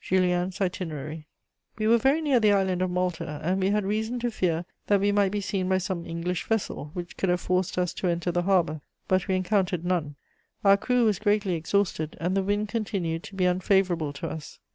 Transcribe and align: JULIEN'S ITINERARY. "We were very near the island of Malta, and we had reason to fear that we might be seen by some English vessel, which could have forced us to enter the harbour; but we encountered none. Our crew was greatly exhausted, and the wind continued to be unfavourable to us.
JULIEN'S 0.00 0.58
ITINERARY. 0.62 1.26
"We 1.76 1.86
were 1.86 1.98
very 1.98 2.22
near 2.22 2.40
the 2.40 2.52
island 2.54 2.80
of 2.80 2.90
Malta, 2.90 3.42
and 3.44 3.60
we 3.60 3.68
had 3.68 3.84
reason 3.84 4.18
to 4.20 4.30
fear 4.30 4.64
that 4.86 5.00
we 5.00 5.12
might 5.12 5.30
be 5.32 5.42
seen 5.42 5.68
by 5.68 5.76
some 5.76 6.06
English 6.06 6.44
vessel, 6.46 6.90
which 6.94 7.18
could 7.18 7.28
have 7.28 7.42
forced 7.42 7.76
us 7.76 7.92
to 7.92 8.06
enter 8.08 8.32
the 8.32 8.44
harbour; 8.44 8.80
but 9.06 9.28
we 9.28 9.34
encountered 9.34 9.84
none. 9.84 10.16
Our 10.64 10.78
crew 10.78 11.04
was 11.04 11.18
greatly 11.18 11.52
exhausted, 11.56 12.16
and 12.20 12.34
the 12.34 12.42
wind 12.42 12.68
continued 12.70 13.22
to 13.24 13.34
be 13.34 13.44
unfavourable 13.44 14.14
to 14.14 14.28
us. 14.28 14.60